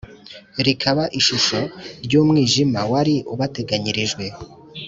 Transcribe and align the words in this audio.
rikaba 0.65 1.03
ishusho 1.19 1.59
y’umwijima 2.11 2.79
wari 2.91 3.15
ubateganyirijwe, 3.33 4.25